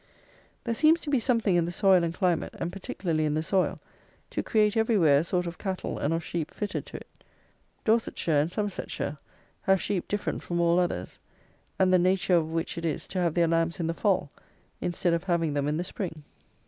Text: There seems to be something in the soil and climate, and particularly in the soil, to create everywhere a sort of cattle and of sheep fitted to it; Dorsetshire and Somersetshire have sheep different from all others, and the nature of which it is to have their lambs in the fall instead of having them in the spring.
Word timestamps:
There 0.63 0.73
seems 0.73 0.99
to 1.01 1.11
be 1.11 1.19
something 1.19 1.55
in 1.55 1.65
the 1.65 1.71
soil 1.71 2.03
and 2.03 2.11
climate, 2.11 2.55
and 2.57 2.73
particularly 2.73 3.23
in 3.23 3.35
the 3.35 3.43
soil, 3.43 3.79
to 4.31 4.41
create 4.41 4.75
everywhere 4.75 5.19
a 5.19 5.23
sort 5.23 5.45
of 5.45 5.59
cattle 5.59 5.99
and 5.99 6.11
of 6.11 6.23
sheep 6.25 6.49
fitted 6.49 6.87
to 6.87 6.97
it; 6.97 7.07
Dorsetshire 7.85 8.39
and 8.41 8.51
Somersetshire 8.51 9.19
have 9.61 9.79
sheep 9.79 10.07
different 10.07 10.41
from 10.41 10.59
all 10.59 10.79
others, 10.79 11.19
and 11.77 11.93
the 11.93 11.99
nature 11.99 12.33
of 12.33 12.49
which 12.49 12.79
it 12.79 12.83
is 12.85 13.07
to 13.09 13.19
have 13.19 13.35
their 13.35 13.47
lambs 13.47 13.79
in 13.79 13.85
the 13.85 13.93
fall 13.93 14.31
instead 14.81 15.13
of 15.13 15.25
having 15.25 15.53
them 15.53 15.67
in 15.67 15.77
the 15.77 15.83
spring. 15.83 16.23